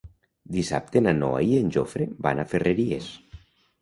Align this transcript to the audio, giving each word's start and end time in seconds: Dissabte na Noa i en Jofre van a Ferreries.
Dissabte 0.55 1.03
na 1.07 1.13
Noa 1.17 1.43
i 1.49 1.53
en 1.65 1.69
Jofre 1.77 2.09
van 2.29 2.41
a 2.41 2.47
Ferreries. 2.55 3.13